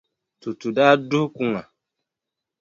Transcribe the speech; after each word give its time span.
Tutu 0.41 0.67
daa 0.77 0.93
duhi 1.09 1.27
kuŋa. 1.35 1.61